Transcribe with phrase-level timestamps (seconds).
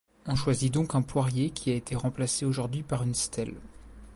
[0.25, 3.53] On choisit donc un poirier qui a été remplacé aujourd'hui par une stèle.